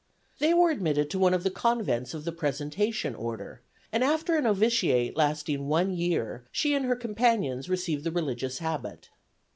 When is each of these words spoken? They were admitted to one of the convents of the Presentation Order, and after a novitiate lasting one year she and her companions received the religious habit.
They 0.39 0.51
were 0.55 0.71
admitted 0.71 1.11
to 1.11 1.19
one 1.19 1.35
of 1.35 1.43
the 1.43 1.51
convents 1.51 2.15
of 2.15 2.23
the 2.25 2.31
Presentation 2.31 3.13
Order, 3.13 3.61
and 3.91 4.03
after 4.03 4.35
a 4.35 4.41
novitiate 4.41 5.15
lasting 5.15 5.67
one 5.67 5.91
year 5.95 6.43
she 6.51 6.73
and 6.73 6.85
her 6.85 6.95
companions 6.95 7.69
received 7.69 8.03
the 8.03 8.09
religious 8.11 8.57
habit. 8.57 9.11